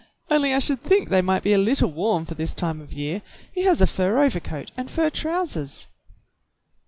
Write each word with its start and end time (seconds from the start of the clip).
"Only 0.31 0.51
I 0.55 0.57
should 0.57 0.81
think 0.81 1.09
they 1.09 1.21
might 1.21 1.43
be 1.43 1.53
a 1.53 1.59
little 1.59 1.91
warm 1.91 2.25
for 2.25 2.33
this 2.33 2.55
time 2.55 2.81
of 2.81 2.91
year. 2.91 3.21
He 3.53 3.65
has 3.65 3.81
a 3.81 3.85
fur 3.85 4.17
overcoat 4.17 4.71
and 4.75 4.89
fur 4.89 5.11
trousers." 5.11 5.89